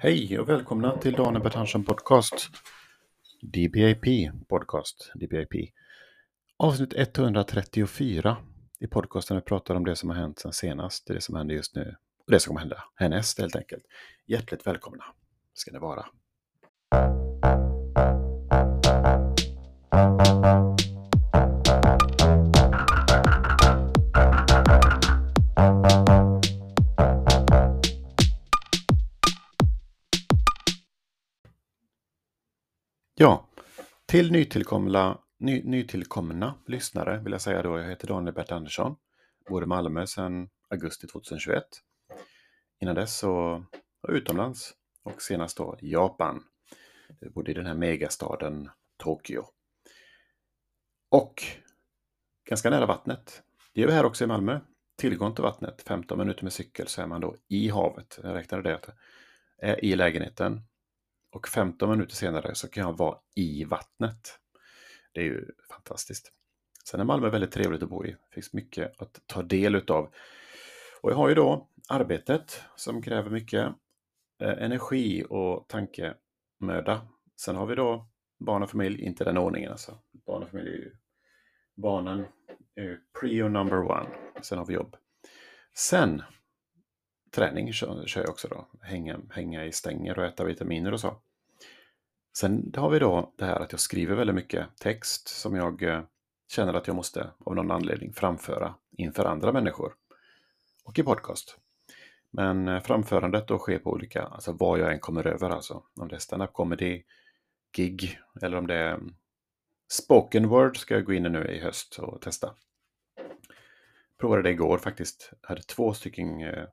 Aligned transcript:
Hej 0.00 0.38
och 0.38 0.48
välkomna 0.48 0.98
till 0.98 1.12
Daniel 1.12 1.42
Bertansson 1.42 1.84
Podcast. 1.84 2.48
DBAP 3.40 4.06
Podcast. 4.48 5.12
DBAP. 5.14 5.54
Avsnitt 6.56 6.92
134 6.96 8.36
i 8.80 8.86
podcasten 8.86 9.36
vi 9.36 9.42
pratar 9.42 9.74
om 9.74 9.84
det 9.84 9.96
som 9.96 10.10
har 10.10 10.16
hänt 10.16 10.38
sen 10.38 10.52
senast, 10.52 11.06
det 11.06 11.20
som 11.20 11.36
händer 11.36 11.54
just 11.54 11.74
nu 11.74 11.96
och 12.26 12.32
det 12.32 12.40
som 12.40 12.48
kommer 12.48 12.60
hända 12.60 12.84
härnäst 12.94 13.38
helt 13.38 13.56
enkelt. 13.56 13.82
Hjärtligt 14.26 14.66
välkomna 14.66 15.04
ska 15.54 15.72
ni 15.72 15.78
vara. 15.78 16.06
Ja, 33.20 33.46
till 34.06 34.32
nytillkomna, 34.32 35.18
ny, 35.38 35.62
nytillkomna 35.64 36.54
lyssnare 36.66 37.18
vill 37.18 37.32
jag 37.32 37.40
säga 37.40 37.62
då, 37.62 37.78
jag 37.78 37.88
heter 37.88 38.08
Daniel 38.08 38.34
Bert 38.34 38.52
Andersson, 38.52 38.96
bor 39.48 39.62
i 39.62 39.66
Malmö 39.66 40.06
sedan 40.06 40.48
augusti 40.70 41.06
2021. 41.06 41.64
Innan 42.80 42.94
dess 42.94 43.18
så 43.18 43.32
var 44.00 44.10
jag 44.10 44.16
utomlands 44.16 44.74
och 45.02 45.22
senast 45.22 45.56
då 45.56 45.78
Japan. 45.80 46.44
Jag 47.20 47.32
bodde 47.32 47.50
i 47.50 47.54
den 47.54 47.66
här 47.66 47.74
megastaden 47.74 48.70
Tokyo. 48.96 49.44
Och 51.10 51.42
ganska 52.48 52.70
nära 52.70 52.86
vattnet. 52.86 53.42
Det 53.74 53.82
är 53.82 53.86
vi 53.86 53.92
här 53.92 54.04
också 54.04 54.24
i 54.24 54.26
Malmö. 54.26 54.60
Tillgång 54.96 55.34
till 55.34 55.44
vattnet, 55.44 55.82
15 55.82 56.18
minuter 56.18 56.42
med 56.42 56.52
cykel 56.52 56.86
så 56.86 57.02
är 57.02 57.06
man 57.06 57.20
då 57.20 57.36
i 57.48 57.68
havet. 57.68 58.18
Jag 58.22 58.34
räknade 58.34 58.62
det 58.62 58.74
att 58.74 58.88
är 59.58 59.84
i 59.84 59.96
lägenheten 59.96 60.62
och 61.38 61.48
15 61.48 61.90
minuter 61.90 62.14
senare 62.14 62.54
så 62.54 62.68
kan 62.68 62.84
jag 62.84 62.98
vara 62.98 63.18
i 63.34 63.64
vattnet. 63.64 64.38
Det 65.12 65.20
är 65.20 65.24
ju 65.24 65.44
fantastiskt. 65.70 66.32
Sen 66.84 67.00
är 67.00 67.04
Malmö 67.04 67.30
väldigt 67.30 67.52
trevligt 67.52 67.82
att 67.82 67.88
bo 67.88 68.04
i. 68.04 68.10
Det 68.10 68.34
finns 68.34 68.52
mycket 68.52 69.02
att 69.02 69.20
ta 69.26 69.42
del 69.42 69.74
utav. 69.74 70.10
Och 71.02 71.10
jag 71.10 71.16
har 71.16 71.28
ju 71.28 71.34
då 71.34 71.68
arbetet 71.88 72.62
som 72.76 73.02
kräver 73.02 73.30
mycket 73.30 73.66
eh, 74.42 74.62
energi 74.62 75.24
och 75.28 75.68
tankemöda. 75.68 77.08
Sen 77.36 77.56
har 77.56 77.66
vi 77.66 77.74
då 77.74 78.08
barn 78.38 78.62
och 78.62 78.70
familj, 78.70 79.02
inte 79.02 79.24
den 79.24 79.38
ordningen 79.38 79.70
alltså. 79.70 79.98
Barn 80.26 80.42
och 80.42 80.48
familj 80.48 80.68
är 80.68 80.76
ju, 80.76 80.92
barnen 81.76 82.24
är 82.74 82.82
ju 82.82 83.00
prio 83.20 83.48
number 83.48 83.90
one. 83.90 84.08
Sen 84.42 84.58
har 84.58 84.66
vi 84.66 84.74
jobb. 84.74 84.96
Sen 85.74 86.22
träning 87.30 87.72
kör, 87.72 88.06
kör 88.06 88.20
jag 88.20 88.30
också 88.30 88.48
då. 88.48 88.68
Hänga, 88.82 89.20
hänga 89.30 89.64
i 89.64 89.72
stänger 89.72 90.18
och 90.18 90.24
äta 90.24 90.44
vitaminer 90.44 90.92
och 90.92 91.00
så. 91.00 91.22
Sen 92.40 92.72
har 92.76 92.90
vi 92.90 92.98
då 92.98 93.32
det 93.36 93.44
här 93.44 93.60
att 93.60 93.72
jag 93.72 93.80
skriver 93.80 94.16
väldigt 94.16 94.36
mycket 94.36 94.66
text 94.80 95.28
som 95.28 95.56
jag 95.56 95.82
eh, 95.82 96.02
känner 96.48 96.74
att 96.74 96.86
jag 96.86 96.96
måste 96.96 97.30
av 97.44 97.54
någon 97.54 97.70
anledning 97.70 98.12
framföra 98.12 98.74
inför 98.90 99.24
andra 99.24 99.52
människor 99.52 99.94
och 100.84 100.98
i 100.98 101.02
podcast. 101.02 101.58
Men 102.30 102.68
eh, 102.68 102.80
framförandet 102.82 103.48
då 103.48 103.58
sker 103.58 103.78
på 103.78 103.90
olika, 103.90 104.22
alltså 104.22 104.52
vad 104.52 104.78
jag 104.78 104.92
än 104.92 105.00
kommer 105.00 105.26
över 105.26 105.50
alltså. 105.50 105.82
Om 106.00 106.08
det 106.08 106.14
är 106.14 106.18
stand-up 106.18 106.52
comedy, 106.52 107.02
gig 107.76 108.20
eller 108.42 108.56
om 108.56 108.66
det 108.66 108.74
är 108.74 108.94
mm, 108.94 109.14
spoken 109.92 110.48
word 110.48 110.76
ska 110.76 110.94
jag 110.94 111.04
gå 111.04 111.12
in 111.12 111.26
i 111.26 111.28
nu 111.28 111.44
i 111.44 111.60
höst 111.60 111.98
och 111.98 112.20
testa. 112.20 112.54
Provade 114.20 114.42
det 114.42 114.50
igår 114.50 114.78
faktiskt. 114.78 115.32
Jag 115.40 115.48
hade 115.48 115.62
två 115.62 115.94
stycken 115.94 116.40
eh, 116.40 116.64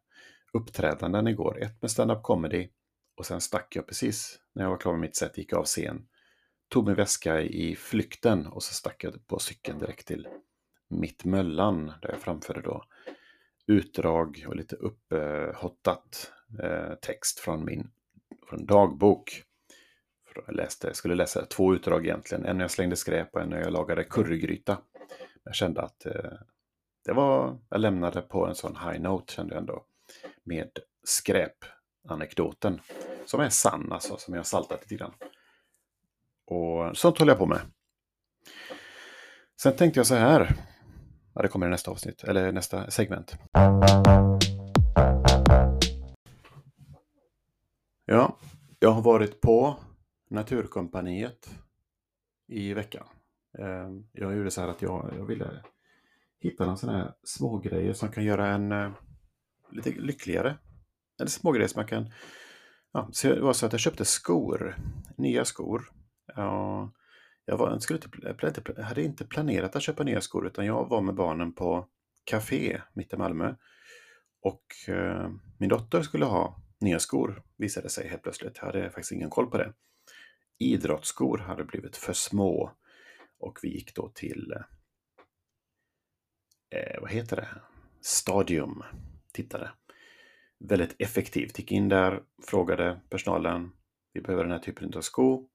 uppträdanden 0.54 1.28
igår. 1.28 1.64
Ett 1.64 1.82
med 1.82 1.92
stand-up 1.92 2.24
comedy 2.24 2.70
och 3.16 3.26
sen 3.26 3.42
stack 3.42 3.76
jag 3.76 3.88
precis 3.88 4.40
när 4.54 4.64
jag 4.64 4.70
var 4.70 4.78
klar 4.78 4.92
med 4.92 5.02
mitt 5.02 5.16
set, 5.16 5.38
gick 5.38 5.54
av 5.54 5.64
scen. 5.66 6.08
Tog 6.70 6.86
min 6.86 6.96
väska 6.96 7.42
i 7.42 7.76
flykten 7.76 8.48
och 8.48 8.64
så 8.64 8.74
stack 8.74 9.04
jag 9.04 9.28
på 9.28 9.40
cykeln 9.40 9.80
direkt 9.80 10.08
till 10.08 10.28
Mittmöllan 10.90 11.86
där 11.86 12.09
jag 12.09 12.20
framförde 12.20 12.62
då 12.62 12.84
utdrag 13.68 14.46
och 14.48 14.56
lite 14.56 14.75
upphottat 14.75 16.31
eh, 16.64 16.94
text 17.02 17.40
från 17.40 17.66
min 17.66 17.92
från 18.50 18.66
dagbok. 18.66 19.44
Jag 20.46 20.56
läste, 20.56 20.94
skulle 20.94 21.16
läsa 21.16 21.46
två 21.46 21.74
utdrag 21.74 22.06
egentligen, 22.06 22.46
en 22.46 22.58
när 22.58 22.64
jag 22.64 22.72
slängde 22.72 22.96
skräp 22.96 23.36
och 23.36 23.42
en 23.42 23.50
när 23.50 23.62
jag 23.62 23.74
lagade 23.74 24.04
currygryta. 24.04 24.78
Jag 25.44 25.56
kände 25.56 25.81
att 25.81 26.06
eh, 26.06 26.31
det 27.06 27.14
var, 27.14 27.59
jag 27.70 27.81
lämnade 27.81 28.22
på 28.22 28.48
en 28.48 28.56
sån 28.56 28.75
high 28.75 29.02
note 29.02 29.34
kände 29.34 29.54
jag 29.54 29.62
ändå 29.62 29.86
med 30.44 30.70
skräp 31.04 31.58
anekdoten 32.08 32.82
Som 33.26 33.40
är 33.40 33.50
sann 33.50 33.92
alltså, 33.92 34.18
som 34.18 34.34
jag 34.34 34.40
har 34.40 34.46
saltat 34.46 34.82
lite 34.82 34.96
grann. 34.96 35.14
Och 36.46 36.98
sånt 36.98 37.20
håller 37.20 37.32
jag 37.32 37.40
på 37.40 37.46
med. 37.46 37.62
Sen 39.62 39.76
tänkte 39.76 40.00
jag 40.00 40.08
så 40.08 40.16
här. 40.16 40.56
Ja, 41.34 41.42
det 41.42 41.48
kommer 41.48 41.68
i 41.68 41.70
nästa 41.70 41.92
avsnitt, 41.92 42.24
eller 42.24 42.52
nästa 42.52 42.92
segment. 42.92 43.36
Ja, 48.06 48.38
jag 48.80 48.92
har 48.92 49.02
varit 49.02 49.42
på 49.42 49.78
Naturkompaniet 50.30 51.50
i 52.48 52.74
veckan. 52.74 53.08
Eh, 53.58 53.90
jag 54.12 54.36
gjorde 54.36 54.52
så 54.52 54.62
här 54.62 54.68
att 54.68 54.82
jag, 54.82 55.14
jag 55.18 55.26
ville 55.26 55.64
hitta 56.40 56.64
några 56.64 56.78
sådana 56.78 56.98
här 56.98 57.14
smågrejer 57.24 57.94
som 57.94 58.12
kan 58.12 58.24
göra 58.24 58.48
en 58.48 58.72
eh, 58.72 58.92
lite 59.72 59.90
lyckligare. 59.90 60.58
Eller 61.20 61.30
små 61.30 61.52
grejer 61.52 61.68
som 61.68 61.80
man 61.80 61.88
kan... 61.88 62.12
Ja, 62.94 63.09
så 63.12 63.28
det 63.28 63.42
var 63.42 63.53
så 63.53 63.66
att 63.66 63.72
jag 63.72 63.80
köpte 63.80 64.06
skor, 64.06 64.76
nya 65.18 65.46
skor. 65.46 65.92
Ja, 66.36 66.92
jag, 67.46 67.58
var, 67.58 67.80
skulle 67.80 68.00
inte, 68.06 68.09
jag 68.78 68.84
hade 68.84 69.03
inte 69.03 69.25
planerat 69.25 69.75
att 69.75 69.84
köpa 69.84 70.04
nya 70.04 70.22
skor 70.22 70.48
utan 70.48 70.66
jag 70.66 70.90
var 70.90 71.02
med 71.02 71.16
barnen 71.16 71.54
på 71.54 71.88
café 72.24 72.81
mitt 72.94 73.14
i 73.14 73.18
Malmö. 73.18 73.56
Och 74.42 74.90
eh, 74.90 75.30
min 75.58 75.70
dotter 75.70 76.02
skulle 76.02 76.25
ha 76.25 76.62
nya 76.80 77.00
skor, 77.00 77.44
visade 77.58 77.90
sig 77.90 78.08
helt 78.09 78.24
plötsligt. 78.24 78.58
Jag 78.58 78.66
hade 78.66 78.90
faktiskt 78.90 79.12
ingen 79.12 79.30
koll 79.30 79.50
på 79.50 79.58
det. 79.58 79.74
Idrottsskor 80.58 81.38
hade 81.38 81.64
blivit 81.64 81.98
för 81.98 82.14
små. 82.14 82.72
Och 83.40 83.59
vi 83.62 83.70
gick 83.70 83.96
då 83.96 84.09
till, 84.09 84.54
eh, 86.70 87.02
vad 87.02 87.12
heter 87.12 87.36
det, 87.36 87.48
Stadium, 88.02 88.84
tittade. 89.31 89.72
Väldigt 90.60 90.96
effektivt. 91.00 91.60
Gick 91.60 91.72
in 91.72 91.90
där, 91.90 92.24
frågade 92.44 93.02
personalen, 93.10 93.72
vi 94.14 94.22
behöver 94.22 94.44
den 94.44 94.52
här 94.52 94.60
typen 94.60 94.94
av 94.94 95.02
sko. 95.02 95.48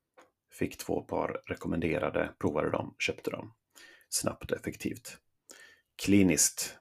Fick 0.52 0.78
två 0.78 1.02
par 1.02 1.42
rekommenderade, 1.46 2.34
provade 2.38 2.70
dem, 2.70 2.94
köpte 2.98 3.30
dem. 3.30 3.52
Snabbt 4.08 4.50
och 4.50 4.58
effektivt. 4.58 5.18
Kliniskt. 6.02 6.76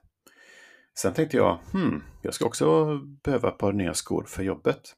Sen 0.94 1.14
tänkte 1.14 1.36
jag, 1.36 1.58
hmm, 1.72 2.02
jag 2.22 2.34
ska 2.34 2.46
också 2.46 2.98
behöva 3.22 3.48
ett 3.48 3.58
par 3.58 3.72
nya 3.72 3.94
skor 3.94 4.24
för 4.24 4.42
jobbet. 4.42 4.96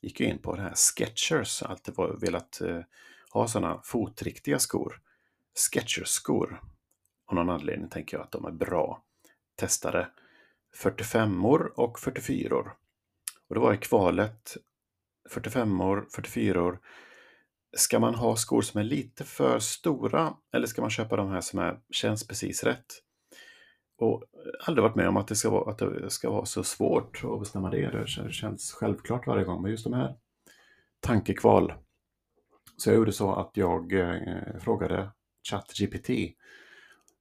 Gick 0.00 0.20
in 0.20 0.38
på 0.38 0.56
det 0.56 0.62
här 0.62 0.74
Skechers, 0.74 1.62
alltid 1.62 1.94
velat 2.20 2.60
eh, 2.60 2.80
ha 3.30 3.48
sådana 3.48 3.80
fotriktiga 3.84 4.58
skor. 4.58 5.00
Skechers-skor. 5.54 6.60
Av 7.26 7.34
någon 7.34 7.50
anledning 7.50 7.88
tänker 7.88 8.16
jag 8.16 8.24
att 8.24 8.32
de 8.32 8.44
är 8.44 8.50
bra. 8.50 9.02
Testade 9.56 10.08
45or 10.76 11.66
och 11.76 11.98
44or. 11.98 12.70
Och 13.48 13.54
det 13.54 13.60
var 13.60 13.74
i 13.74 13.76
kvalet 13.76 14.56
45or, 15.30 16.04
44or 16.16 16.78
Ska 17.76 17.98
man 17.98 18.14
ha 18.14 18.36
skor 18.36 18.62
som 18.62 18.80
är 18.80 18.84
lite 18.84 19.24
för 19.24 19.58
stora 19.58 20.34
eller 20.52 20.66
ska 20.66 20.80
man 20.80 20.90
köpa 20.90 21.16
de 21.16 21.30
här 21.30 21.40
som 21.40 21.58
är, 21.58 21.78
känns 21.90 22.26
precis 22.26 22.64
rätt? 22.64 22.86
Och 23.98 24.24
aldrig 24.66 24.82
varit 24.82 24.94
med 24.96 25.08
om 25.08 25.16
att 25.16 25.28
det 25.28 25.36
ska 25.36 25.50
vara, 25.50 25.70
att 25.70 25.78
det 25.78 26.10
ska 26.10 26.30
vara 26.30 26.44
så 26.44 26.64
svårt 26.64 27.24
att 27.24 27.40
bestämma 27.40 27.70
det. 27.70 27.90
Det 27.90 28.32
känns 28.32 28.72
självklart 28.72 29.26
varje 29.26 29.44
gång. 29.44 29.62
Men 29.62 29.70
just 29.70 29.84
de 29.84 29.92
här 29.92 30.16
tankekval. 31.00 31.74
Så 32.76 32.90
jag 32.90 32.96
gjorde 32.96 33.12
så 33.12 33.34
att 33.34 33.50
jag 33.54 33.92
eh, 33.92 34.58
frågade 34.60 35.10
ChatGPT. 35.50 36.10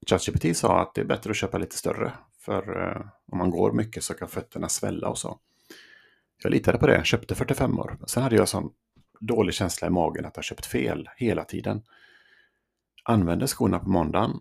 ChatGPT 0.09 0.57
sa 0.57 0.81
att 0.81 0.95
det 0.95 1.01
är 1.01 1.05
bättre 1.05 1.29
att 1.29 1.37
köpa 1.37 1.57
lite 1.57 1.75
större. 1.75 2.13
För 2.41 2.87
eh, 2.87 3.01
om 3.31 3.37
man 3.37 3.49
går 3.49 3.71
mycket 3.71 4.03
så 4.03 4.13
kan 4.13 4.27
fötterna 4.27 4.69
svälla 4.69 5.09
och 5.09 5.17
så. 5.17 5.39
Jag 6.43 6.51
litade 6.51 6.77
på 6.77 6.87
det, 6.87 7.05
köpte 7.05 7.35
45 7.35 7.79
år. 7.79 7.97
Sen 8.07 8.23
hade 8.23 8.35
jag 8.35 8.49
sån 8.49 8.73
dålig 9.19 9.53
känsla 9.53 9.87
i 9.87 9.91
magen 9.91 10.25
att 10.25 10.35
ha 10.35 10.43
köpt 10.43 10.65
fel 10.65 11.09
hela 11.17 11.43
tiden. 11.43 11.83
Använde 13.03 13.47
skorna 13.47 13.79
på 13.79 13.89
måndagen. 13.89 14.39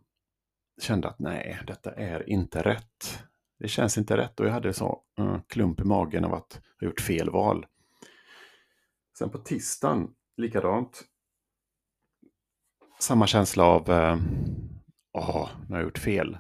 Kände 0.81 1.09
att 1.09 1.19
nej, 1.19 1.59
detta 1.67 1.93
är 1.93 2.29
inte 2.29 2.63
rätt. 2.63 3.25
Det 3.59 3.69
känns 3.69 3.99
inte 3.99 4.17
rätt 4.17 4.41
och 4.41 4.47
jag 4.47 4.53
hade 4.53 4.73
så 4.73 5.03
uh, 5.21 5.41
klump 5.47 5.81
i 5.81 5.85
magen 5.85 6.25
av 6.25 6.35
att 6.35 6.61
ha 6.81 6.87
gjort 6.87 7.01
fel 7.01 7.31
val. 7.31 7.67
Sen 9.19 9.31
på 9.31 9.39
tisdagen, 9.39 10.15
likadant. 10.37 11.03
Samma 12.99 13.27
känsla 13.27 13.65
av, 13.65 13.85
ja, 13.89 14.19
åh, 15.13 15.49
nu 15.69 15.75
har 15.75 15.77
jag 15.77 15.85
gjort 15.85 15.99
fel. 15.99 16.39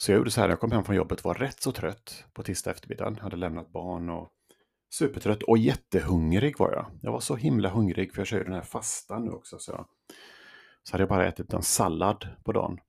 Så 0.00 0.12
jag 0.12 0.18
gjorde 0.18 0.30
så 0.30 0.40
här, 0.40 0.48
jag 0.48 0.60
kom 0.60 0.72
hem 0.72 0.84
från 0.84 0.96
jobbet 0.96 1.24
var 1.24 1.34
rätt 1.34 1.60
så 1.60 1.72
trött 1.72 2.24
på 2.32 2.42
tisdag 2.42 2.70
eftermiddag. 2.70 3.16
Hade 3.20 3.36
lämnat 3.36 3.72
barn 3.72 4.10
och 4.10 4.32
supertrött 4.90 5.42
och 5.42 5.58
jättehungrig 5.58 6.58
var 6.58 6.72
jag. 6.72 6.86
Jag 7.02 7.12
var 7.12 7.20
så 7.20 7.36
himla 7.36 7.68
hungrig 7.68 8.12
för 8.12 8.20
jag 8.20 8.26
kör 8.26 8.44
den 8.44 8.52
här 8.52 8.62
fastan 8.62 9.24
nu 9.24 9.30
också. 9.30 9.58
Så, 9.58 9.72
jag, 9.72 9.86
så 10.82 10.92
hade 10.92 11.02
jag 11.02 11.08
bara 11.08 11.28
ätit 11.28 11.52
en 11.52 11.62
sallad 11.62 12.28
på 12.44 12.52
dagen. 12.52 12.80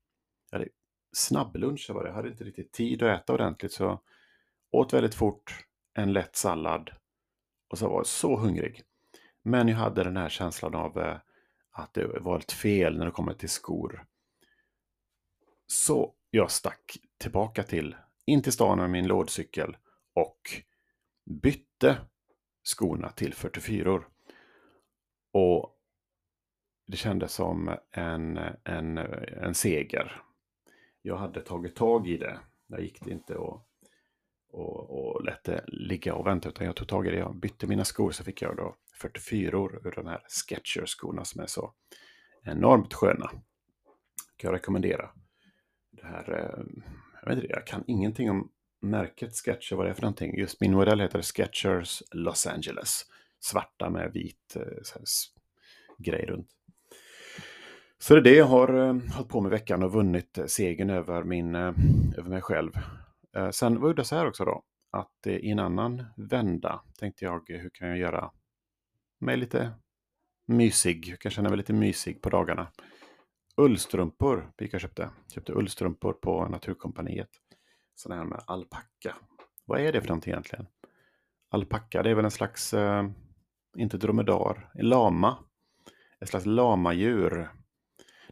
Jag 0.52 0.60
hade 0.60 0.70
snabblunch 1.16 1.90
var 1.90 2.04
det. 2.04 2.10
Jag 2.10 2.16
hade 2.16 2.30
inte 2.30 2.44
riktigt 2.44 2.72
tid 2.72 3.04
att 3.04 3.22
äta 3.22 3.34
ordentligt 3.34 3.74
så 3.74 4.02
åt 4.72 4.94
väldigt 4.94 5.16
fort 5.16 5.66
en 5.94 6.14
lätt 6.14 6.36
sallad 6.36 6.92
och 7.70 7.78
så 7.78 7.90
var 7.90 7.98
jag 7.98 8.06
så 8.06 8.38
hungrig. 8.38 8.84
Men 9.44 9.68
jag 9.68 9.78
hade 9.78 10.04
den 10.04 10.18
här 10.18 10.30
känslan 10.30 10.76
av 10.76 11.00
eh, 11.00 11.18
att 11.72 11.94
det 11.94 12.20
var 12.20 12.40
ett 12.40 12.52
fel 12.52 12.98
när 12.98 13.06
det 13.06 13.12
kommer 13.12 13.34
till 13.34 13.50
skor. 13.50 14.06
Så 15.68 16.14
jag 16.30 16.52
stack 16.52 16.98
tillbaka 17.18 17.64
till, 17.64 17.96
in 18.26 18.42
till 18.42 18.54
stan 18.54 18.78
med 18.78 18.90
min 18.90 19.08
lådcykel 19.08 19.78
och 20.14 20.42
bytte 21.26 21.98
skorna 22.64 23.10
till 23.10 23.34
44 23.34 24.04
Och 25.32 25.76
det 26.88 26.98
kändes 26.98 27.34
som 27.34 27.78
en, 27.92 28.40
en, 28.64 28.98
en 28.98 29.56
seger. 29.56 30.22
Jag 31.02 31.18
hade 31.18 31.42
tagit 31.42 31.76
tag 31.76 32.08
i 32.08 32.18
det. 32.18 32.40
Jag 32.68 32.82
gick 32.82 33.06
det 33.06 33.12
inte 33.12 33.36
och, 33.36 33.68
och, 34.52 34.90
och 34.90 35.24
lät 35.24 35.44
det 35.44 35.64
ligga 35.68 36.14
och 36.14 36.28
vänta 36.28 36.50
utan 36.50 36.66
jag 36.66 36.76
tog 36.76 36.88
tag 36.88 37.08
i 37.08 37.10
det. 37.10 37.18
Jag 37.18 37.36
bytte 37.36 37.68
mina 37.68 37.86
skor 37.86 38.12
så 38.12 38.24
fick 38.24 38.42
jag 38.42 38.58
då 38.58 38.76
44 39.02 39.58
ur 39.58 39.94
de 39.96 40.08
här 40.08 40.26
Skechers-skorna 40.28 41.24
som 41.24 41.42
är 41.42 41.46
så 41.46 41.74
enormt 42.44 42.94
sköna. 42.94 43.28
Kan 44.38 44.48
jag 44.50 44.54
rekommendera. 44.54 45.10
Det 45.92 46.06
här, 46.06 46.32
eh, 46.32 46.64
jag, 47.22 47.30
vet 47.30 47.44
inte, 47.44 47.54
jag 47.54 47.68
kan 47.68 47.84
ingenting 47.88 48.30
om 48.30 48.52
märket 48.82 49.36
Sketcher, 49.36 49.76
vad 49.76 49.86
det 49.86 49.90
är 49.90 49.94
för 49.94 50.02
någonting. 50.02 50.38
Just 50.38 50.62
min 50.62 50.74
modell 50.74 51.00
heter 51.00 51.22
Sketchers 51.22 52.04
Los 52.12 52.48
Angeles. 52.48 53.06
Svarta 53.40 53.90
med 53.90 54.14
vit 54.14 54.56
eh, 54.56 54.62
så 54.84 55.00
här, 55.00 55.06
grej 55.98 56.26
runt. 56.26 56.50
Så 57.98 58.14
det 58.14 58.20
är 58.20 58.24
det 58.24 58.36
jag 58.36 58.46
har 58.46 58.74
eh, 58.74 58.96
hållit 59.14 59.30
på 59.30 59.42
med 59.42 59.52
veckan 59.52 59.84
och 59.84 59.94
vunnit 59.94 60.40
segern 60.48 60.90
över, 60.90 61.24
min, 61.24 61.56
över 61.56 62.30
mig 62.30 62.42
själv. 62.42 62.72
Sen 63.52 63.80
var 63.80 63.94
det 63.94 64.04
så 64.04 64.16
här 64.16 64.28
också 64.28 64.46
då, 64.46 64.64
att 64.92 65.28
i 65.28 65.50
en 65.50 65.60
annan 65.60 66.06
vända 66.18 66.82
tänkte 67.00 67.26
jag, 67.26 67.44
hur 67.48 67.70
kan 67.70 67.88
jag 67.88 67.98
göra 67.98 68.32
mig 69.20 69.38
lite 69.38 69.72
mysig, 70.46 71.08
hur 71.10 71.16
kan 71.16 71.30
jag 71.30 71.34
känna 71.34 71.50
mig 71.50 71.58
lite 71.58 71.74
mysig 71.74 72.22
på 72.22 72.30
dagarna. 72.30 72.68
Ullstrumpor 73.60 74.52
Pika 74.58 74.80
köpte. 74.80 75.10
Köpte 75.34 75.54
ullstrumpor 75.54 76.14
på 76.14 76.48
Naturkompaniet 76.48 77.30
sådana 77.96 78.22
här 78.22 78.30
med 78.30 78.44
alpacka. 78.48 79.16
Vad 79.66 79.82
är 79.82 79.92
det 79.92 80.02
för 80.02 80.08
någonting 80.08 80.32
egentligen? 80.32 80.68
Alpacka, 81.50 82.04
det 82.04 82.10
är 82.10 82.16
väl 82.16 82.26
en 82.26 82.32
slags, 82.32 82.74
eh, 82.74 83.10
inte 83.78 83.98
dromedar, 83.98 84.72
en 84.74 84.90
lama. 84.90 85.38
Ett 86.20 86.30
slags 86.30 86.46
lamadjur. 86.46 87.50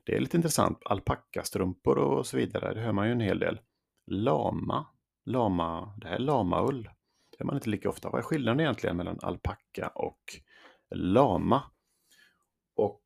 Det 0.05 0.15
är 0.15 0.19
lite 0.19 0.37
intressant. 0.37 0.79
Alpackastrumpor 0.85 1.97
och 1.97 2.25
så 2.25 2.37
vidare, 2.37 2.73
det 2.73 2.81
hör 2.81 2.91
man 2.91 3.05
ju 3.05 3.11
en 3.11 3.19
hel 3.19 3.39
del. 3.39 3.59
Lama, 4.05 4.87
lama, 5.25 5.95
det 5.97 6.07
här 6.07 6.15
är 6.15 6.19
lamaull. 6.19 6.83
Det 6.83 7.37
hör 7.39 7.45
man 7.45 7.55
inte 7.55 7.69
lika 7.69 7.89
ofta. 7.89 8.09
Vad 8.09 8.19
är 8.19 8.23
skillnaden 8.23 8.59
egentligen 8.59 8.97
mellan 8.97 9.19
alpacka 9.21 9.87
och 9.87 10.21
lama? 10.95 11.63
Och 12.75 13.01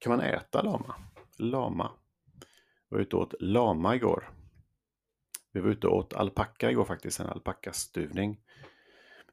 kan 0.00 0.10
man 0.10 0.20
äta 0.20 0.62
lama? 0.62 0.94
Lama. 1.38 1.92
Vi 2.90 2.96
var 2.96 3.00
ute 3.00 3.16
och 3.16 3.22
åt 3.22 3.34
lama 3.40 3.96
igår. 3.96 4.30
Vi 5.52 5.60
var 5.60 5.70
ute 5.70 5.86
och 5.86 5.96
åt 5.96 6.14
alpacka 6.14 6.70
igår 6.70 6.84
faktiskt, 6.84 7.20
en 7.20 7.26
alpackastuvning. 7.26 8.40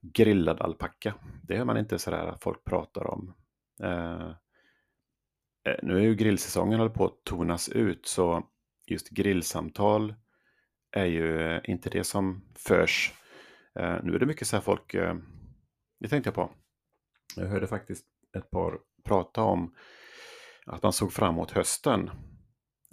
Grillad 0.02 0.62
alpacka. 0.62 1.14
Det 1.44 1.58
hör 1.58 1.66
man 1.66 1.78
inte 1.78 2.00
sådär 2.00 2.28
att 2.28 2.44
folk 2.44 2.64
pratar 2.64 3.08
om. 3.08 3.34
Eh, 3.84 4.30
eh, 5.64 5.80
nu 5.84 5.98
är 5.98 6.02
ju 6.02 6.16
grillsäsongen 6.16 6.80
håller 6.80 6.94
på 6.94 7.06
att 7.06 7.24
tonas 7.24 7.70
ut 7.70 8.06
så 8.06 8.48
just 8.88 9.10
grillsamtal 9.10 10.16
är 10.92 11.06
ju 11.06 11.42
eh, 11.42 11.62
inte 11.64 11.90
det 11.90 12.04
som 12.04 12.42
förs. 12.56 13.14
Eh, 13.80 13.98
nu 14.04 14.16
är 14.16 14.20
det 14.20 14.26
mycket 14.26 14.48
så 14.48 14.56
här 14.56 14.64
folk, 14.64 14.94
eh, 14.94 15.16
det 16.00 16.08
tänkte 16.08 16.28
jag 16.28 16.36
på. 16.36 16.52
Jag 17.36 17.48
hörde 17.48 17.68
faktiskt 17.68 18.06
ett 18.38 18.52
par 18.52 18.80
prata 19.04 19.42
om 19.42 19.76
att 20.66 20.84
man 20.84 20.94
såg 20.94 21.14
fram 21.14 21.34
emot 21.34 21.52
hösten. 21.52 22.10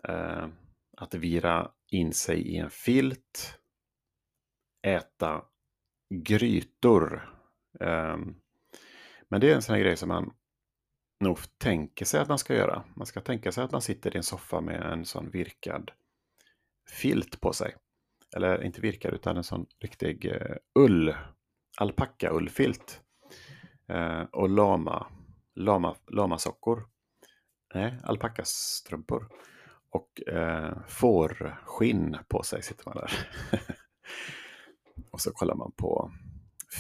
Eh, 0.08 0.48
att 0.96 1.14
vira 1.14 1.70
in 1.88 2.12
sig 2.12 2.40
i 2.40 2.56
en 2.56 2.70
filt, 2.70 3.58
äta 4.82 5.44
grytor. 6.14 7.28
Eh, 7.80 8.16
men 9.28 9.40
det 9.40 9.50
är 9.50 9.54
en 9.54 9.62
sån 9.62 9.74
här 9.74 9.82
grej 9.82 9.96
som 9.96 10.08
man 10.08 10.32
nog 11.20 11.38
tänker 11.58 12.04
sig 12.04 12.20
att 12.20 12.28
man 12.28 12.38
ska 12.38 12.54
göra. 12.54 12.84
Man 12.96 13.06
ska 13.06 13.20
tänka 13.20 13.52
sig 13.52 13.64
att 13.64 13.72
man 13.72 13.82
sitter 13.82 14.14
i 14.14 14.16
en 14.16 14.22
soffa 14.22 14.60
med 14.60 14.82
en 14.82 15.04
sån 15.04 15.30
virkad 15.30 15.90
filt 16.90 17.40
på 17.40 17.52
sig. 17.52 17.76
Eller 18.36 18.62
inte 18.62 18.80
virkad 18.80 19.14
utan 19.14 19.36
en 19.36 19.44
sån 19.44 19.66
riktig 19.80 20.24
eh, 20.26 20.56
ull, 20.74 21.14
alpacka-ullfilt. 21.78 23.00
Eh, 23.88 24.22
och 24.22 24.48
lama, 24.48 25.06
lama, 25.54 25.96
lamasockor. 26.10 26.91
Nej, 27.74 27.98
alpackastrumpor 28.02 29.28
och 29.90 30.28
eh, 30.28 30.72
får 30.88 31.56
skinn 31.64 32.18
på 32.28 32.42
sig 32.42 32.62
sitter 32.62 32.84
man 32.86 32.96
där. 32.96 33.12
och 35.10 35.20
så 35.20 35.32
kollar 35.32 35.54
man 35.54 35.72
på 35.72 36.12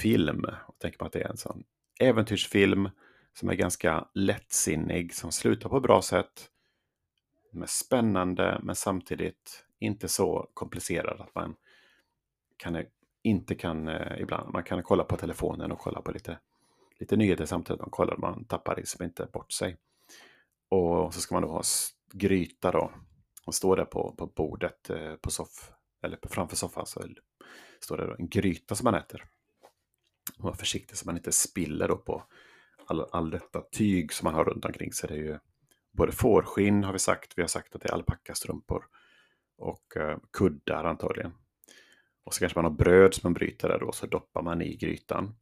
film 0.00 0.46
och 0.66 0.78
tänker 0.78 0.98
på 0.98 1.04
att 1.04 1.12
det 1.12 1.22
är 1.22 1.28
en 1.28 1.36
sån 1.36 1.64
äventyrsfilm 2.00 2.88
som 3.34 3.48
är 3.48 3.54
ganska 3.54 4.08
lättsinnig, 4.14 5.14
som 5.14 5.32
slutar 5.32 5.68
på 5.68 5.76
ett 5.76 5.82
bra 5.82 6.02
sätt. 6.02 6.48
Med 7.50 7.70
spännande 7.70 8.60
men 8.62 8.76
samtidigt 8.76 9.64
inte 9.78 10.08
så 10.08 10.50
komplicerad 10.54 11.20
att 11.20 11.34
man 11.34 11.54
kan, 12.56 12.76
eh, 12.76 12.86
inte 13.22 13.54
kan 13.54 13.88
eh, 13.88 14.20
ibland, 14.20 14.52
man 14.52 14.64
kan 14.64 14.82
kolla 14.82 15.04
på 15.04 15.16
telefonen 15.16 15.72
och 15.72 15.78
kolla 15.78 16.02
på 16.02 16.12
lite, 16.12 16.38
lite 16.98 17.16
nyheter 17.16 17.46
samtidigt 17.46 17.80
man 17.80 17.90
kollar, 17.90 18.16
man 18.16 18.44
tappar 18.44 18.76
liksom 18.76 19.04
inte 19.04 19.28
bort 19.32 19.52
sig. 19.52 19.76
Och 20.72 21.14
så 21.14 21.20
ska 21.20 21.34
man 21.34 21.42
då 21.42 21.48
ha 21.48 21.62
gryta 22.12 22.70
då. 22.70 22.92
Och 23.46 23.54
står 23.54 23.76
där 23.76 23.84
på, 23.84 24.14
på 24.18 24.26
bordet 24.26 24.90
eh, 24.90 25.14
på 25.14 25.30
soff, 25.30 25.70
eller 26.02 26.18
framför 26.22 26.56
soffan 26.56 26.86
så 26.86 27.00
står 27.80 27.96
det 27.96 28.16
en 28.18 28.28
gryta 28.28 28.74
som 28.74 28.84
man 28.84 28.94
äter. 28.94 29.24
Och 30.38 30.44
var 30.44 30.52
försiktig 30.52 30.96
så 30.96 31.06
man 31.06 31.16
inte 31.16 31.32
spiller 31.32 31.88
då 31.88 31.96
på 31.96 32.24
all, 32.86 33.06
all 33.12 33.30
detta 33.30 33.60
tyg 33.60 34.12
som 34.12 34.24
man 34.24 34.34
har 34.34 34.44
runt 34.44 34.64
omkring 34.64 34.92
sig. 34.92 35.08
Det 35.08 35.14
är 35.14 35.18
ju 35.18 35.38
både 35.92 36.12
fårskinn 36.12 36.84
har 36.84 36.92
vi 36.92 36.98
sagt, 36.98 37.32
vi 37.36 37.42
har 37.42 37.48
sagt 37.48 37.74
att 37.74 37.82
det 37.82 37.88
är 37.88 37.94
alpackastrumpor 37.94 38.84
och 39.58 39.96
eh, 39.96 40.18
kuddar 40.32 40.84
antagligen. 40.84 41.32
Och 42.24 42.34
så 42.34 42.40
kanske 42.40 42.58
man 42.58 42.64
har 42.64 42.78
bröd 42.78 43.14
som 43.14 43.20
man 43.22 43.34
bryter 43.34 43.68
där 43.68 43.78
då, 43.78 43.92
så 43.92 44.06
doppar 44.06 44.42
man 44.42 44.62
i 44.62 44.76
grytan. 44.76 45.34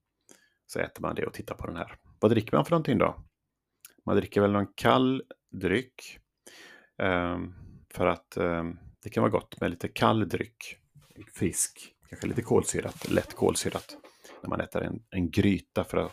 Så 0.67 0.81
äter 0.81 1.03
man 1.03 1.15
det 1.15 1.27
och 1.27 1.33
tittar 1.33 1.55
på 1.55 1.67
den 1.67 1.77
här. 1.77 1.97
Vad 2.21 2.31
dricker 2.31 2.57
man 2.57 2.65
för 2.65 2.71
någonting 2.71 2.99
då? 2.99 3.25
Man 4.11 4.17
dricker 4.17 4.41
väl 4.41 4.53
någon 4.53 4.73
kall 4.75 5.23
dryck. 5.51 6.19
Ehm, 6.99 7.55
för 7.91 8.07
att 8.07 8.37
ehm, 8.37 8.79
det 9.03 9.11
kan 9.11 9.23
vara 9.23 9.31
gott 9.31 9.61
med 9.61 9.71
lite 9.71 9.89
kall 9.89 10.29
dryck. 10.29 10.77
Fisk, 11.35 11.95
kanske 12.09 12.27
lite 12.27 12.43
kolsyrat, 12.43 13.11
lätt 13.11 13.35
kolsyrat. 13.35 13.97
När 14.43 14.51
man 14.51 14.61
äter 14.61 14.83
en, 14.83 15.03
en 15.11 15.31
gryta 15.31 15.85
för 15.85 15.99
att 15.99 16.13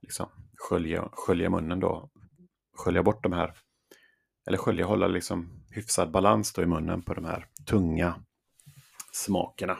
liksom, 0.00 0.28
skölja, 0.56 1.08
skölja 1.12 1.50
munnen 1.50 1.80
då. 1.80 2.10
Skölja 2.76 3.02
bort 3.02 3.22
de 3.22 3.32
här, 3.32 3.54
eller 4.46 4.58
skölja, 4.58 4.86
hålla 4.86 5.06
liksom 5.06 5.64
hyfsad 5.70 6.10
balans 6.10 6.52
då 6.52 6.62
i 6.62 6.66
munnen 6.66 7.02
på 7.02 7.14
de 7.14 7.24
här 7.24 7.46
tunga 7.66 8.14
smakerna. 9.12 9.78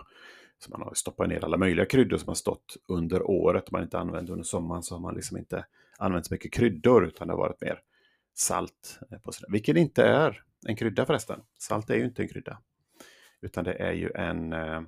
Så 0.62 0.70
man 0.70 0.82
har 0.82 0.94
stoppat 0.94 1.28
ner 1.28 1.44
alla 1.44 1.56
möjliga 1.56 1.86
kryddor 1.86 2.18
som 2.18 2.28
har 2.28 2.34
stått 2.34 2.76
under 2.88 3.22
året. 3.22 3.64
Om 3.64 3.68
man 3.72 3.82
inte 3.82 3.98
använt 3.98 4.30
under 4.30 4.44
sommaren 4.44 4.82
så 4.82 4.94
har 4.94 5.00
man 5.00 5.14
liksom 5.14 5.38
inte 5.38 5.66
använt 5.98 6.26
så 6.26 6.34
mycket 6.34 6.52
kryddor 6.52 7.04
utan 7.06 7.28
det 7.28 7.34
har 7.34 7.38
varit 7.38 7.60
mer 7.60 7.80
salt. 8.34 8.98
Eh, 9.10 9.18
på 9.18 9.32
sådär. 9.32 9.52
Vilket 9.52 9.76
inte 9.76 10.04
är 10.04 10.42
en 10.66 10.76
krydda 10.76 11.06
förresten. 11.06 11.40
Salt 11.58 11.90
är 11.90 11.94
ju 11.94 12.04
inte 12.04 12.22
en 12.22 12.28
krydda. 12.28 12.58
Utan 13.40 13.64
det 13.64 13.72
är 13.72 13.92
ju 13.92 14.10
en... 14.14 14.52
Eh, 14.52 14.82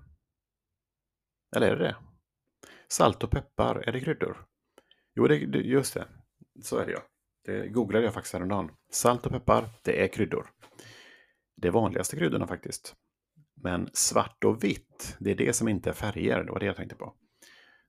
eller 1.57 1.71
är 1.71 1.76
det 1.76 1.85
det? 1.85 1.97
Salt 2.88 3.25
och 3.25 3.31
peppar, 3.31 3.76
är 3.88 3.93
det 3.93 4.00
kryddor? 4.00 4.45
Jo, 5.14 5.26
det, 5.28 5.37
just 5.59 5.95
det. 5.95 6.07
Så 6.62 6.78
är 6.78 6.87
det 6.87 6.93
ja. 6.93 7.02
Det 7.45 7.69
googlade 7.69 8.04
jag 8.04 8.14
faktiskt 8.14 8.35
häromdagen. 8.35 8.71
Salt 8.90 9.26
och 9.26 9.33
peppar, 9.33 9.69
det 9.83 10.04
är 10.04 10.09
kryddor. 10.09 10.47
Det 11.57 11.69
är 11.69 11.73
vanligaste 11.73 12.16
kryddorna 12.16 12.47
faktiskt. 12.47 12.95
Men 13.56 13.90
svart 13.92 14.44
och 14.44 14.64
vitt, 14.64 15.16
det 15.20 15.30
är 15.30 15.34
det 15.34 15.52
som 15.52 15.68
inte 15.68 15.90
är 15.90 15.94
färger. 15.94 16.44
Det 16.44 16.52
var 16.52 16.61
det 16.61 16.66
jag 16.66 16.76
tänkte 16.76 16.96
på. 16.96 17.14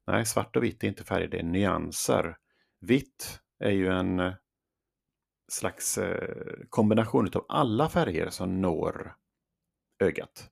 Nej, 0.07 0.25
svart 0.25 0.55
och 0.55 0.63
vitt 0.63 0.83
är 0.83 0.87
inte 0.87 1.03
färger, 1.03 1.27
det 1.27 1.39
är 1.39 1.43
nyanser. 1.43 2.37
Vitt 2.81 3.39
är 3.59 3.71
ju 3.71 3.87
en 3.87 4.19
eh, 4.19 4.33
slags 5.47 5.97
eh, 5.97 6.55
kombination 6.69 7.29
av 7.33 7.45
alla 7.49 7.89
färger 7.89 8.29
som 8.29 8.61
når 8.61 9.15
ögat. 9.99 10.49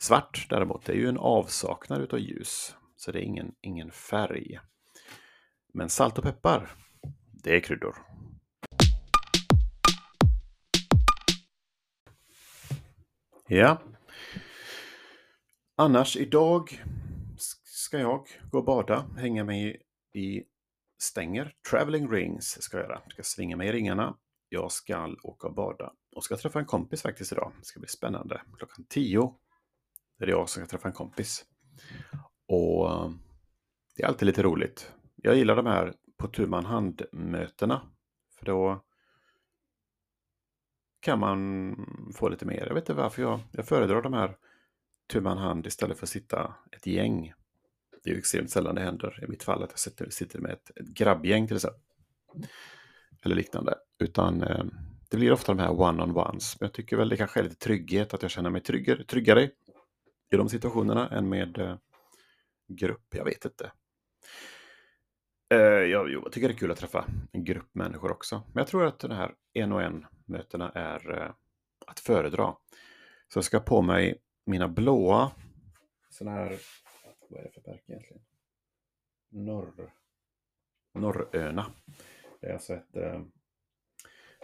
Svart 0.00 0.46
däremot 0.50 0.88
är 0.88 0.94
ju 0.94 1.08
en 1.08 1.18
avsaknad 1.18 2.02
utav 2.02 2.18
ljus. 2.18 2.76
så 2.96 3.12
det 3.12 3.18
är 3.18 3.22
ingen, 3.22 3.54
ingen 3.60 3.90
färg. 3.90 4.58
Men 5.74 5.88
salt 5.88 6.18
och 6.18 6.24
peppar, 6.24 6.70
det 7.42 7.56
är 7.56 7.60
kryddor. 7.60 7.96
Ja. 13.50 13.82
Annars 15.76 16.16
idag 16.16 16.84
ska 17.64 17.98
jag 17.98 18.26
gå 18.50 18.58
och 18.58 18.64
bada, 18.64 19.06
hänga 19.16 19.44
mig 19.44 19.82
i 20.14 20.42
stänger. 21.02 21.54
Traveling 21.70 22.10
rings 22.10 22.62
ska 22.62 22.76
jag 22.76 22.86
göra. 22.86 23.00
Jag 23.04 23.12
ska 23.12 23.22
svinga 23.22 23.56
mig 23.56 23.68
i 23.68 23.72
ringarna. 23.72 24.16
Jag 24.48 24.72
ska 24.72 25.16
åka 25.22 25.46
och 25.46 25.54
bada 25.54 25.92
och 26.16 26.24
ska 26.24 26.36
träffa 26.36 26.58
en 26.58 26.66
kompis 26.66 27.02
faktiskt 27.02 27.32
idag. 27.32 27.52
Det 27.58 27.64
ska 27.64 27.80
bli 27.80 27.88
spännande. 27.88 28.42
Klockan 28.58 28.84
tio 28.88 29.34
är 30.18 30.26
det 30.26 30.32
jag 30.32 30.48
som 30.48 30.62
ska 30.62 30.70
träffa 30.70 30.88
en 30.88 30.94
kompis. 30.94 31.44
Och 32.48 32.90
eh, 32.90 33.10
det 33.96 34.02
är 34.02 34.06
alltid 34.06 34.26
lite 34.26 34.42
roligt. 34.42 34.92
Jag 35.16 35.36
gillar 35.36 35.56
de 35.56 35.66
här 35.66 35.94
på 36.18 36.28
tu 36.28 36.46
man 36.46 36.64
hand-mötena. 36.64 37.80
För 38.38 38.46
då 38.46 38.84
kan 41.08 41.18
man 41.18 42.12
få 42.14 42.28
lite 42.28 42.46
mer. 42.46 42.66
Jag 42.66 42.74
vet 42.74 42.82
inte 42.88 43.02
varför 43.02 43.22
jag, 43.22 43.40
jag 43.52 43.66
föredrar 43.66 44.02
de 44.02 44.12
här 44.12 44.36
tu 45.12 45.20
man 45.20 45.38
hand 45.38 45.66
istället 45.66 45.98
för 45.98 46.06
att 46.06 46.10
sitta 46.10 46.54
ett 46.72 46.86
gäng. 46.86 47.32
Det 48.04 48.10
är 48.10 48.14
ju 48.14 48.18
extremt 48.18 48.50
sällan 48.50 48.74
det 48.74 48.80
händer 48.80 49.24
i 49.24 49.28
mitt 49.28 49.42
fall 49.42 49.62
att 49.62 49.70
jag 49.70 49.78
sitter, 49.78 50.10
sitter 50.10 50.38
med 50.38 50.50
ett, 50.50 50.70
ett 50.76 50.86
grabbgäng 50.86 51.46
till 51.46 51.56
exempel. 51.56 51.80
Eller 53.22 53.36
liknande. 53.36 53.74
Utan 53.98 54.42
eh, 54.42 54.64
det 55.10 55.16
blir 55.16 55.32
ofta 55.32 55.54
de 55.54 55.62
här 55.62 55.80
one-on-ones. 55.80 56.60
Men 56.60 56.66
jag 56.66 56.72
tycker 56.72 56.96
väl 56.96 57.08
det 57.08 57.16
kanske 57.16 57.40
är 57.40 57.44
lite 57.44 57.56
trygghet, 57.56 58.14
att 58.14 58.22
jag 58.22 58.30
känner 58.30 58.50
mig 58.50 58.60
tryggare, 58.60 59.04
tryggare 59.04 59.50
i 60.32 60.36
de 60.36 60.48
situationerna 60.48 61.08
än 61.08 61.28
med 61.28 61.58
eh, 61.58 61.76
grupp. 62.68 63.06
Jag 63.10 63.24
vet 63.24 63.44
inte. 63.44 63.70
Eh, 65.50 65.58
jag, 65.58 66.10
jag 66.10 66.32
tycker 66.32 66.48
det 66.48 66.54
är 66.54 66.58
kul 66.58 66.70
att 66.70 66.78
träffa 66.78 67.06
en 67.32 67.44
grupp 67.44 67.74
människor 67.74 68.12
också. 68.12 68.42
Men 68.52 68.60
jag 68.60 68.66
tror 68.66 68.86
att 68.86 68.98
de 68.98 69.10
här 69.10 69.34
en 69.52 69.72
och 69.72 69.82
en 69.82 70.06
mötena 70.24 70.70
är 70.70 71.22
eh, 71.22 71.30
att 71.86 72.00
föredra. 72.00 72.56
Så 73.28 73.36
jag 73.36 73.44
ska 73.44 73.60
på 73.60 73.82
mig 73.82 74.22
mina 74.46 74.68
blåa 74.68 75.30
sådana 76.10 76.36
här, 76.36 76.58
vad 77.28 77.40
är 77.40 77.44
det 77.44 77.50
för 77.50 77.70
märke 77.70 77.92
egentligen? 77.92 78.22
Norr, 79.28 79.92
Norröna. 80.94 81.66
Det 82.40 82.46
är 82.46 82.52
alltså 82.52 82.74
ett 82.74 82.96
eh, 82.96 83.22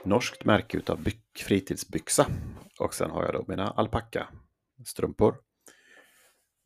norskt 0.04 0.44
märke 0.44 0.76
utav 0.76 1.02
byck, 1.02 1.38
fritidsbyxa. 1.38 2.26
Och 2.80 2.94
sen 2.94 3.10
har 3.10 3.24
jag 3.24 3.32
då 3.34 3.44
mina 3.48 3.70
alpacka-strumpor. 3.70 5.34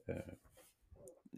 Eh, 0.06 0.16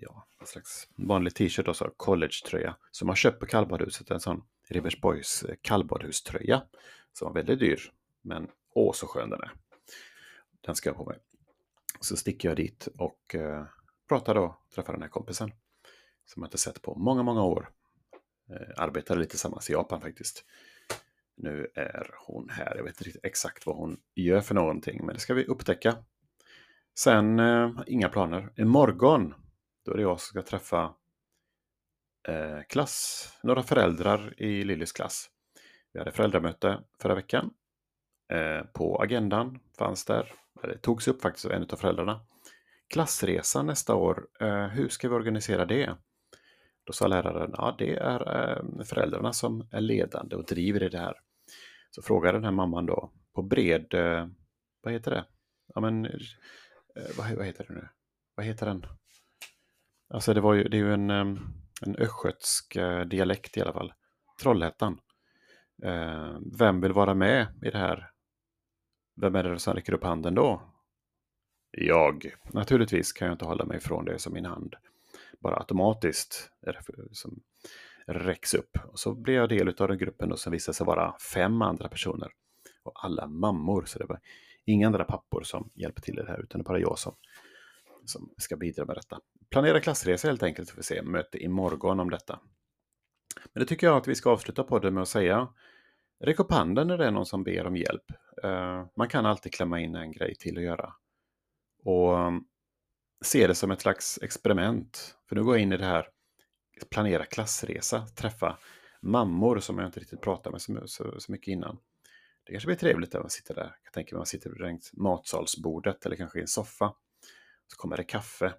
ja, 0.00 0.26
en 0.40 0.46
slags 0.46 0.88
vanlig 0.96 1.34
t-shirt 1.34 1.68
och 1.68 1.76
så 1.76 1.90
college-tröja 1.96 2.76
som 2.90 3.06
man 3.06 3.16
köpt 3.16 3.40
på 3.40 3.46
kallbadhuset. 3.46 4.10
En 4.10 4.20
sån 4.20 4.42
Rivers 4.68 5.00
Boys 5.00 5.42
eh, 5.42 5.54
kallbadhuströja 5.62 6.62
som 7.12 7.26
var 7.26 7.34
väldigt 7.34 7.58
dyr. 7.58 7.92
Men 8.22 8.48
åh 8.74 8.92
så 8.92 9.06
skön 9.06 9.30
den 9.30 9.40
är. 9.40 9.52
Den 10.60 10.74
ska 10.74 10.88
jag 10.88 10.96
på 10.96 11.04
mig. 11.04 11.18
Så 12.00 12.16
sticker 12.16 12.48
jag 12.48 12.56
dit 12.56 12.88
och 12.98 13.34
eh, 13.34 13.64
pratar 14.08 14.34
då, 14.34 14.58
träffar 14.74 14.92
den 14.92 15.02
här 15.02 15.08
kompisen. 15.08 15.52
Som 16.26 16.42
jag 16.42 16.46
inte 16.46 16.58
sett 16.58 16.82
på 16.82 16.94
många, 16.94 17.22
många 17.22 17.44
år. 17.44 17.70
Eh, 18.50 18.68
arbetade 18.76 19.20
lite 19.20 19.30
tillsammans 19.30 19.70
i 19.70 19.72
Japan 19.72 20.00
faktiskt. 20.00 20.44
Nu 21.34 21.70
är 21.74 22.10
hon 22.26 22.48
här. 22.48 22.76
Jag 22.76 22.84
vet 22.84 22.92
inte 22.92 23.04
riktigt 23.04 23.24
exakt 23.24 23.66
vad 23.66 23.76
hon 23.76 24.00
gör 24.14 24.40
för 24.40 24.54
någonting, 24.54 25.06
men 25.06 25.14
det 25.14 25.20
ska 25.20 25.34
vi 25.34 25.44
upptäcka. 25.44 25.96
Sen, 26.94 27.38
eh, 27.38 27.70
inga 27.86 28.08
planer. 28.08 28.52
Imorgon, 28.56 29.34
då 29.84 29.92
är 29.92 29.96
det 29.96 30.02
jag 30.02 30.20
som 30.20 30.26
ska 30.26 30.42
träffa 30.42 30.94
eh, 32.28 32.60
klass, 32.68 33.28
några 33.42 33.62
föräldrar 33.62 34.42
i 34.42 34.64
Lillys 34.64 34.92
klass. 34.92 35.30
Vi 35.92 35.98
hade 35.98 36.12
föräldramöte 36.12 36.84
förra 37.02 37.14
veckan. 37.14 37.50
Eh, 38.32 38.62
på 38.62 39.02
agendan 39.02 39.60
fanns 39.78 40.04
där, 40.04 40.32
det 40.62 40.78
togs 40.78 41.08
upp 41.08 41.22
faktiskt 41.22 41.46
av 41.46 41.52
en 41.52 41.62
av 41.62 41.76
föräldrarna. 41.76 42.20
Klassresa 42.88 43.62
nästa 43.62 43.94
år, 43.94 44.28
eh, 44.40 44.66
hur 44.66 44.88
ska 44.88 45.08
vi 45.08 45.14
organisera 45.14 45.66
det? 45.66 45.96
Då 46.84 46.92
sa 46.92 47.06
läraren, 47.06 47.54
ja 47.56 47.74
det 47.78 47.96
är 47.96 48.48
eh, 48.48 48.84
föräldrarna 48.84 49.32
som 49.32 49.68
är 49.70 49.80
ledande 49.80 50.36
och 50.36 50.44
driver 50.44 50.82
i 50.82 50.88
det 50.88 50.98
här. 50.98 51.14
Så 51.90 52.02
frågade 52.02 52.38
den 52.38 52.44
här 52.44 52.50
mamman 52.52 52.86
då 52.86 53.12
på 53.34 53.42
bred, 53.42 53.94
eh, 53.94 54.26
vad 54.82 54.92
heter 54.92 55.10
det? 55.10 55.24
Ja 55.74 55.80
men, 55.80 56.04
eh, 56.06 56.12
vad, 57.18 57.32
vad, 57.36 57.46
heter 57.46 57.64
det 57.68 57.74
nu? 57.74 57.88
Vad 58.34 58.46
heter 58.46 58.66
den? 58.66 58.86
Alltså 60.10 60.34
det, 60.34 60.40
var 60.40 60.54
ju, 60.54 60.64
det 60.64 60.76
är 60.76 60.78
ju 60.78 60.94
en, 60.94 61.10
ehm, 61.10 61.38
en 61.82 61.96
östgötsk 61.96 62.76
eh, 62.76 63.00
dialekt 63.00 63.56
i 63.56 63.60
alla 63.60 63.72
fall. 63.72 63.92
Trollhättan. 64.42 65.00
Eh, 65.82 66.38
vem 66.58 66.80
vill 66.80 66.92
vara 66.92 67.14
med 67.14 67.46
i 67.62 67.70
det 67.70 67.78
här? 67.78 68.10
Vem 69.20 69.34
är 69.34 69.42
det 69.42 69.58
som 69.58 69.74
räcker 69.74 69.94
upp 69.94 70.04
handen 70.04 70.34
då? 70.34 70.62
Jag. 71.70 72.34
Naturligtvis 72.52 73.12
kan 73.12 73.26
jag 73.28 73.34
inte 73.34 73.44
hålla 73.44 73.64
mig 73.64 73.76
ifrån 73.76 74.04
det 74.04 74.18
som 74.18 74.32
min 74.32 74.44
hand 74.44 74.76
bara 75.40 75.56
automatiskt 75.56 76.50
som 77.12 77.40
räcks 78.06 78.54
upp. 78.54 78.78
Och 78.84 78.98
så 78.98 79.14
blev 79.14 79.36
jag 79.36 79.48
del 79.48 79.68
av 79.68 79.88
den 79.88 79.98
gruppen 79.98 80.32
och 80.32 80.38
som 80.38 80.52
visade 80.52 80.76
sig 80.76 80.86
vara 80.86 81.14
fem 81.34 81.62
andra 81.62 81.88
personer. 81.88 82.28
Och 82.82 83.04
alla 83.04 83.26
mammor, 83.26 83.84
så 83.84 83.98
det 83.98 84.06
var 84.06 84.20
inga 84.64 84.86
andra 84.86 85.04
pappor 85.04 85.42
som 85.42 85.70
hjälpte 85.74 86.02
till 86.02 86.18
i 86.18 86.22
det 86.22 86.28
här, 86.28 86.40
utan 86.40 86.60
det 86.60 86.68
var 86.68 86.74
bara 86.74 86.80
jag 86.80 86.98
som, 86.98 87.14
som 88.04 88.34
ska 88.36 88.56
bidra 88.56 88.84
med 88.84 88.96
detta. 88.96 89.20
Planera 89.50 89.80
klassresa 89.80 90.28
helt 90.28 90.42
enkelt, 90.42 90.68
så 90.68 90.72
får 90.72 90.78
vi 90.78 90.82
se 90.82 91.02
möte 91.02 91.38
imorgon 91.38 92.00
om 92.00 92.10
detta. 92.10 92.40
Men 93.52 93.60
det 93.60 93.66
tycker 93.66 93.86
jag 93.86 93.96
att 93.96 94.08
vi 94.08 94.14
ska 94.14 94.30
avsluta 94.30 94.64
podden 94.64 94.94
med 94.94 95.02
att 95.02 95.08
säga. 95.08 95.48
Räck 96.20 96.40
upp 96.40 96.52
handen 96.52 96.88
när 96.88 96.98
det 96.98 97.06
är 97.06 97.10
någon 97.10 97.26
som 97.26 97.44
ber 97.44 97.66
om 97.66 97.76
hjälp. 97.76 98.04
Eh, 98.42 98.86
man 98.96 99.08
kan 99.08 99.26
alltid 99.26 99.52
klämma 99.52 99.80
in 99.80 99.94
en 99.94 100.12
grej 100.12 100.34
till 100.34 100.58
att 100.58 100.64
göra. 100.64 100.92
Och 101.84 102.18
mm, 102.18 102.44
se 103.24 103.46
det 103.46 103.54
som 103.54 103.70
ett 103.70 103.80
slags 103.80 104.18
experiment. 104.22 105.16
För 105.28 105.36
nu 105.36 105.44
går 105.44 105.54
jag 105.54 105.62
in 105.62 105.72
i 105.72 105.76
det 105.76 105.84
här, 105.84 106.08
planera 106.90 107.24
klassresa, 107.24 108.06
träffa 108.06 108.58
mammor 109.02 109.58
som 109.58 109.78
jag 109.78 109.88
inte 109.88 110.00
riktigt 110.00 110.20
pratat 110.20 110.52
med 110.52 110.62
så, 110.62 110.82
så, 110.86 111.20
så 111.20 111.32
mycket 111.32 111.48
innan. 111.48 111.78
Det 112.44 112.52
kanske 112.52 112.66
blir 112.66 112.76
trevligt 112.76 113.12
när 113.12 113.20
man 113.20 113.30
sitter 113.30 113.54
där. 113.54 113.76
Jag 113.84 113.92
tänker 113.92 114.16
man 114.16 114.26
sitter 114.26 114.50
runt 114.50 114.90
matsalsbordet 114.92 116.06
eller 116.06 116.16
kanske 116.16 116.38
i 116.38 116.42
en 116.42 116.48
soffa. 116.48 116.94
Så 117.72 117.76
kommer 117.76 117.96
det 117.96 118.04
kaffe 118.04 118.54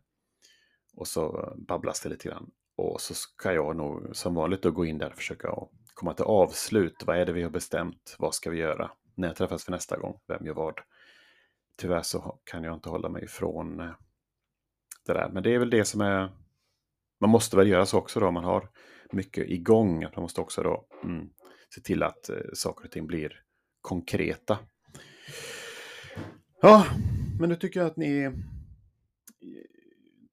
och 0.96 1.08
så 1.08 1.54
babblas 1.68 2.02
det 2.02 2.10
lite 2.10 2.30
grann. 2.30 2.52
Och 2.76 3.02
så 3.02 3.14
ska 3.14 3.54
jag 3.54 3.76
nog 3.76 4.16
som 4.16 4.36
vanligt 4.36 4.62
då 4.62 4.72
gå 4.72 4.86
in 4.86 4.98
där 4.98 5.10
och 5.10 5.18
försöka 5.18 5.56
komma 5.94 6.14
till 6.14 6.26
avslut. 6.26 7.04
Vad 7.06 7.18
är 7.18 7.26
det 7.26 7.34
vi 7.34 7.44
har 7.44 7.50
bestämt? 7.50 8.16
Vad 8.20 8.36
ska 8.36 8.50
vi 8.50 8.58
göra? 8.58 8.92
När 9.16 9.28
jag 9.28 9.38
träffas 9.38 9.66
för 9.66 9.72
nästa 9.72 9.98
gång? 9.98 10.20
Vem 10.28 10.46
gör 10.46 10.54
vad? 10.54 10.80
Tyvärr 11.78 12.02
så 12.02 12.40
kan 12.44 12.64
jag 12.64 12.74
inte 12.74 12.90
hålla 12.90 13.10
mig 13.10 13.24
ifrån 13.24 13.80
eh, 13.80 13.92
det 15.06 15.14
där. 15.14 15.30
Men 15.30 15.44
det 15.44 15.56
är 15.56 15.60
väl 15.60 15.70
det 15.70 15.86
som 15.86 16.02
är... 16.02 16.32
Man 17.20 17.30
måste 17.30 17.58
väl 17.58 17.68
göra 17.68 17.86
så 17.86 17.98
också 17.98 18.20
då 18.20 18.28
om 18.28 18.34
man 18.34 18.44
har 18.44 18.70
mycket 19.12 19.50
igång. 19.50 20.04
Att 20.04 20.16
man 20.16 20.22
måste 20.22 20.42
också 20.42 20.64
då 20.64 20.86
mm, 21.04 21.30
se 21.76 21.82
till 21.82 22.04
att 22.04 22.30
eh, 22.30 22.36
saker 22.54 22.86
och 22.86 22.92
ting 22.92 23.08
blir 23.08 23.44
konkreta. 23.82 24.60
Ja, 26.62 26.86
men 27.40 27.50
nu 27.50 27.56
tycker 27.56 27.80
jag 27.80 27.88
att 27.88 27.98
ni 27.98 28.32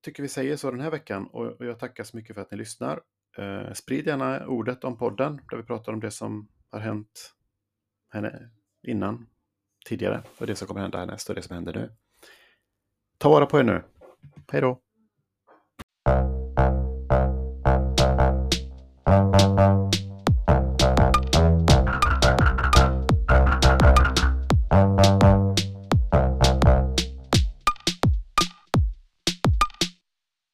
tycker 0.03 0.23
vi 0.23 0.29
säger 0.29 0.57
så 0.57 0.71
den 0.71 0.81
här 0.81 0.91
veckan 0.91 1.27
och 1.27 1.67
jag 1.67 1.79
tackar 1.79 2.05
så 2.05 2.17
mycket 2.17 2.35
för 2.35 2.43
att 2.43 2.51
ni 2.51 2.57
lyssnar. 2.57 3.01
Eh, 3.39 3.73
sprid 3.73 4.07
gärna 4.07 4.47
ordet 4.47 4.85
om 4.85 4.97
podden 4.97 5.41
där 5.51 5.57
vi 5.57 5.63
pratar 5.63 5.93
om 5.93 6.01
det 6.01 6.11
som 6.11 6.49
har 6.71 6.81
hänt 6.81 7.35
henne 8.09 8.51
innan, 8.83 9.27
tidigare 9.87 10.23
och 10.39 10.47
det 10.47 10.57
som 10.57 10.69
kommer 10.69 10.81
hända 10.81 10.99
härnäst 10.99 11.29
och 11.29 11.35
det 11.35 11.43
som 11.43 11.55
händer 11.55 11.73
nu. 11.73 11.93
Ta 13.19 13.29
vara 13.29 13.47
på 13.47 13.59
er 13.59 13.65
nu. 13.65 13.83
Hej 14.53 14.61
då! 14.61 14.83